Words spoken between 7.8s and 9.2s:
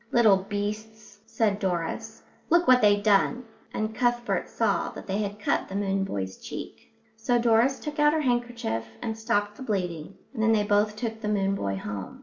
out her handkerchief and